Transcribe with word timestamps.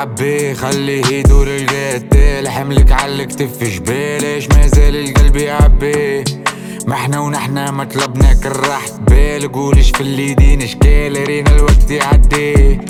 عبي 0.00 0.54
خليه 0.54 1.06
يدور 1.06 1.46
القتال 1.48 2.48
حملك 2.48 2.92
على 2.92 3.12
الكتف 3.12 3.64
جبال 3.64 4.24
إيش 4.24 4.48
مازال 4.48 4.96
القلب 4.96 5.36
يعبي؟ 5.36 6.24
ما 6.86 6.94
إحنا 6.94 7.20
ونحنا 7.20 7.70
مطلبنا 7.70 8.34
كل 8.42 8.48
راحة 8.48 8.90
بال 9.08 9.52
قولش 9.52 9.90
في 9.90 10.00
اليدين 10.00 10.62
اشكال 10.62 11.26
رينا 11.28 11.50
الوقت 11.56 11.90
يعدي. 11.90 12.80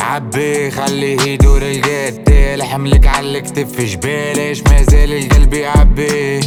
عبي 0.00 0.70
خليه 0.70 1.20
يدور 1.20 1.62
القتال 1.62 2.62
حملك 2.62 3.06
على 3.06 3.38
الكتف 3.38 3.80
جبال 3.80 4.38
إيش 4.38 4.62
مازال 4.62 5.12
القلب 5.12 5.54
يعبي؟ 5.54 6.40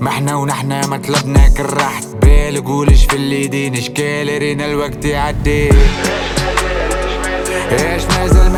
ما 0.00 0.08
إحنا 0.08 0.34
ونحنا 0.36 0.86
مطلبنا 0.86 1.48
كل 1.48 1.62
راحة 1.64 2.02
بال 2.22 2.64
قولش 2.64 3.04
في 3.04 3.16
اليدين 3.16 3.76
اشكال 3.76 4.38
رينا 4.38 4.66
الوقت 4.66 5.04
يعدي. 5.04 5.68
إيش 7.72 8.02
مازال 8.18 8.52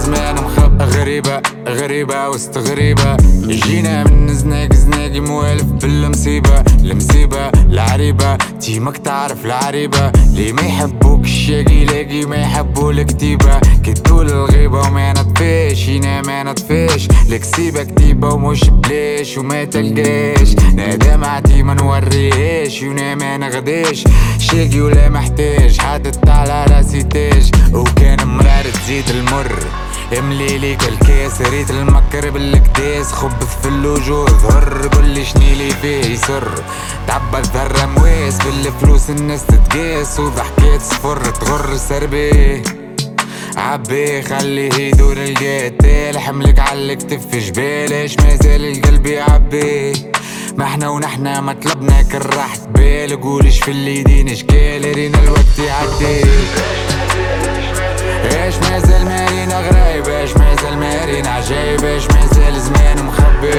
زمان 0.00 0.34
مخبي 0.34 0.84
غريبة 0.84 1.42
غريبة 1.68 2.28
وسط 2.28 2.58
غريبة. 2.58 3.16
جينا 3.46 4.04
من 4.04 4.34
زناق 4.34 4.72
زناقي 4.72 5.20
موالف 5.20 5.62
بالمصيبة. 5.62 6.64
المصيبة 6.84 7.48
العريبة. 7.48 8.36
تيمك 8.36 8.96
تعرف 8.96 9.44
العريبة. 9.44 10.12
لي 10.34 10.52
ما 10.52 10.62
يحبوك 10.62 11.24
الشاقي 11.24 11.84
لاقي 11.84 12.24
ما 12.24 12.36
يحبوا 12.36 12.92
الكتيبة. 12.92 13.60
كدول 13.84 14.26
الغيبة 14.30 14.80
وما 14.80 15.12
نطفيش 15.12 15.88
هنا 15.88 16.22
ما 16.22 16.42
نطفيش. 16.42 17.08
الكسيبة 17.28 17.82
كتيبة 17.82 18.28
ومش 18.28 18.70
بليش 18.70 19.38
وما 19.38 19.64
تلقاش. 19.64 20.54
نادى 20.74 21.16
معتي 21.16 21.62
ما 21.62 21.74
نوريش 21.74 22.82
ونا 22.82 23.14
ما 23.14 23.36
نغديش. 23.36 24.04
شاقي 24.38 24.80
ولا 24.80 25.08
محتاج 25.08 25.78
حاطط 25.78 26.28
على 26.28 26.39
املي 30.40 30.58
ليك 30.58 30.88
الكاس 30.88 31.40
ريت 31.40 31.70
المكر 31.70 32.30
بالكداس 32.30 33.12
خبث 33.12 33.60
في 33.62 33.68
اللوجو 33.68 34.26
ظهر 34.26 34.88
قولي 34.88 35.24
شنيلي 35.24 35.70
فيه 35.70 36.04
يسر. 36.04 36.48
تعبى 37.06 37.38
الذرة 37.38 37.86
مواس 37.86 38.38
بالفلوس 38.38 39.10
الناس 39.10 39.46
تتقاس 39.46 40.20
وضحكات 40.20 40.80
صفر 40.80 41.24
تغر 41.24 41.76
سربي. 41.76 42.62
عبي 43.56 44.22
خليه 44.22 44.74
يدور 44.74 45.16
القتال 45.16 46.18
حملك 46.18 46.58
على 46.58 46.92
الكتف 46.92 47.36
جبال 47.36 47.92
إيش 47.92 48.16
مازال 48.18 48.64
القلب 48.64 49.06
يعبي؟ 49.06 49.92
ما 50.56 50.64
إحنا 50.64 50.88
ونحنا 50.88 51.40
مطلبنا 51.40 52.02
كل 52.02 52.36
راحة 52.36 52.66
بال 52.74 53.20
قولش 53.20 53.58
في 53.58 53.70
اليدين 53.70 54.28
اشكال 54.28 54.94
رينا 54.94 55.18
الوقت 55.18 55.58
يعدي. 55.58 56.20
إيش 58.24 58.54
مازال 58.56 59.04
مارينا 59.04 59.60
غرايب 59.60 60.08
إيش 60.08 60.30
مازال 60.36 60.76
مارينا 60.78 61.28
عجايب 61.28 61.84
إيش 61.84 62.04
مازال 62.10 62.60
زمان 62.60 63.02
مخبي 63.04 63.52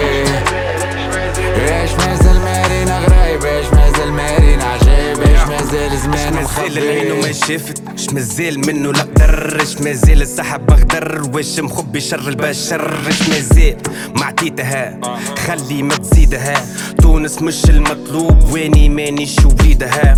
إيش 1.72 1.92
مازال 1.92 2.40
مارينا 2.42 3.00
غرايب 3.00 3.44
إيش 3.46 3.66
مازال 3.74 4.12
مارينا 4.12 4.64
عجايب 4.64 5.20
إيش 5.22 5.40
مازال 5.48 5.98
زمان 5.98 6.34
مازال 6.34 6.78
العين 6.78 7.12
وما 7.12 7.20
مخبي 7.22 7.34
شافت 7.34 7.82
اش 7.96 8.10
مازال 8.14 8.60
منه 8.60 8.92
لا 8.92 9.02
قدر 9.02 9.58
اش 9.62 9.82
مازال 9.82 10.22
السحب 10.22 10.66
بغدر. 10.66 11.22
واش 11.34 11.60
مخبي 11.60 12.00
شر 12.02 12.28
البشر؟ 12.30 12.98
اش 13.10 13.30
مازال 13.30 13.78
معطيتها 14.16 15.00
خلي 15.48 15.84
ما 15.84 15.96
تزيدها. 15.96 16.54
تونس 17.02 17.42
مش 17.42 17.66
المطلوب 17.70 18.52
واني 18.54 18.90
مانيش 18.90 19.36
وليدها 19.46 20.14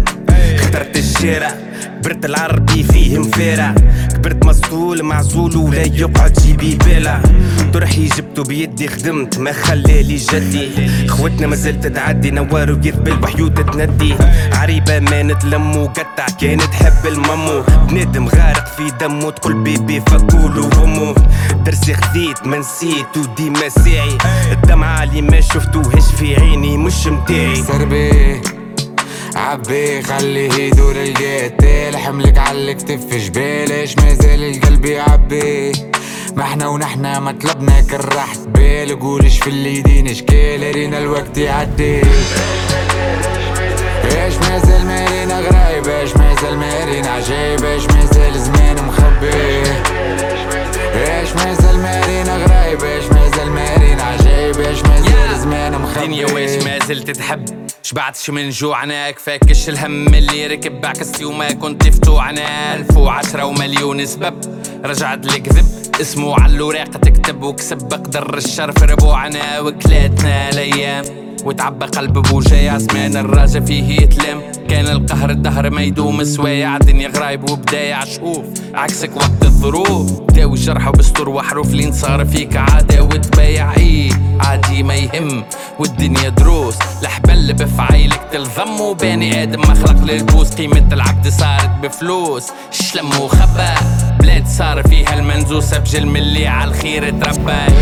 اخترت 0.55 0.97
الشارع 0.97 1.51
كبرت 2.01 2.25
العربي 2.25 2.83
فيه 2.83 3.17
مفارع 3.19 3.75
كبرت 4.23 4.45
مسطول 4.45 5.03
معزول 5.03 5.57
ولا 5.57 5.81
يقعد 5.81 6.33
جيبي 6.33 6.75
بالع 6.75 7.21
طرحي 7.73 8.05
جبته 8.05 8.43
بيدي 8.43 8.87
خدمت 8.87 9.37
ما 9.39 9.51
خلالي 9.51 10.15
جدي. 10.15 10.69
خوتنا 11.07 11.47
مازلت 11.47 11.87
تعدي 11.87 12.31
نوار 12.31 12.71
ويذبل 12.71 13.23
وحيوت 13.23 13.59
تندي 13.59 14.15
عريبة 14.53 14.99
ما 14.99 15.23
نتلم 15.23 15.75
وقطع 15.75 16.25
كانت 16.41 16.63
تحب 16.63 17.07
المامو. 17.07 17.63
بنادم 17.89 18.27
غارق 18.27 18.67
في 18.77 18.91
دمه 18.99 19.29
تقول 19.29 19.53
بيبي 19.53 19.99
فكولو 19.99 20.69
وامه 20.79 21.15
درسي 21.65 21.93
خذيت 21.93 22.47
ما 22.47 22.57
نسيت 22.57 23.17
وديما 23.17 23.69
ساعي. 23.69 24.17
الدمعة 24.51 25.03
اللي 25.03 25.21
ما 25.21 25.41
شفتوهاش 25.41 26.05
في 26.19 26.35
عيني 26.35 26.77
مش 26.77 27.07
متاعي. 27.07 27.63
عبي 29.43 30.01
خليه 30.01 30.53
يدور 30.53 30.95
القتال 30.95 31.97
حملك 31.97 32.37
على 32.37 32.71
الكتف 32.71 33.15
جبال 33.15 33.71
إيش 33.71 33.97
مازال 33.97 34.43
القلب 34.43 34.85
يعبي؟ 34.85 35.71
ما 36.35 36.43
إحنا 36.43 36.67
ونحنا 36.67 37.19
مطلبنا 37.19 37.81
كل 37.81 38.15
راحة 38.15 38.37
بال 38.47 38.99
قولش 38.99 39.37
في 39.39 39.49
اليدين 39.49 40.07
اشكال 40.07 40.75
رينا 40.75 40.97
الوقت 40.97 41.37
يعدي. 41.37 42.01
إيش 44.05 44.33
مازال 44.49 44.85
مارينا 44.85 45.39
غرايب 45.39 45.87
إيش 45.87 46.15
مازال 46.17 46.57
مارينا 46.57 47.09
عجايب 47.09 47.63
إيش 47.63 47.83
مازال 47.85 48.39
زمان 48.39 48.75
مخبي؟ 48.87 49.63
إيش 50.95 51.29
مازال 51.35 51.79
مارينا 51.79 52.37
غرايب 52.37 52.83
إيش 52.83 53.03
مازال 53.05 53.49
مارينا 53.51 54.03
عجايب 54.03 54.59
إيش 54.59 54.81
مازال 56.07 56.25
زمان 56.25 56.25
مخبي 56.25 56.25
دنيا 56.25 56.25
واش 56.25 56.63
ما 56.63 56.85
زلت 56.85 57.11
تحب؟ 57.11 57.67
شبعتش 57.83 58.29
من 58.29 58.49
جوعنا 58.49 59.11
كفاكش 59.11 59.69
الهم 59.69 60.07
اللي 60.07 60.47
ركب؟ 60.47 60.85
عكستي 60.85 61.25
وما 61.25 61.51
كنت 61.51 61.87
فتوعنا 61.87 62.75
ألف 62.75 62.97
وعشرة 62.97 63.45
ومليون 63.45 64.05
سبب. 64.05 64.63
رجعت 64.85 65.25
الكذب 65.25 65.65
اسمه 66.01 66.39
على 66.39 66.55
الوراق 66.55 66.97
تكتب 66.97 67.43
وكسب. 67.43 67.93
قدر 67.93 68.37
الشر 68.37 68.71
في 68.71 68.85
ربوعنا 68.85 69.59
وكلاتنا 69.59 70.49
الأيام. 70.49 71.05
وتعبى 71.43 71.85
قلب 71.85 72.13
بوجاي 72.13 72.69
عزمان 72.69 73.17
الراجة 73.17 73.59
فيه 73.59 74.01
يتلم. 74.01 74.52
كان 74.69 74.87
القهر 74.87 75.29
الدهر 75.29 75.69
ما 75.69 75.81
يدوم 75.81 76.23
سوايع 76.23 76.75
الدنيا 76.75 77.07
غرايب 77.07 77.49
وبدايع 77.49 78.05
شوف 78.05 78.45
عكسك 78.73 79.15
وقت 79.15 79.43
الظروف 79.43 80.21
داوي 80.21 80.57
جرح 80.57 80.87
وبستر 80.87 81.29
وحروف 81.29 81.73
لين 81.73 81.91
صار 81.91 82.25
فيك 82.25 82.57
عادة 82.57 83.03
وتبايع. 83.03 83.75
إيه 83.77 84.11
عادي 84.39 84.83
ما 84.83 84.95
يهم 84.95 85.43
والدنيا 85.79 86.29
دروس. 86.29 86.75
لحبل 87.01 87.53
بفعايلك 87.53 88.21
تلظم 88.31 88.81
وباني 88.81 89.43
آدم 89.43 89.61
مخلق 89.61 90.03
للبوس. 90.03 90.53
قيمة 90.53 90.93
العبد 90.93 91.27
صارت 91.27 91.71
بفلوس 91.83 92.47
شلم 92.71 93.07
وخبى 93.21 93.73
بلاد 94.19 94.47
صار 94.47 94.83
فيها 94.83 95.19
المنزوسة 95.19 95.77
بجل 95.79 96.05
من 96.05 96.17
اللي 96.17 96.47
عالخير 96.47 97.09
تربى 97.09 97.73